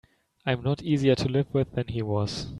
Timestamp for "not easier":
0.63-1.13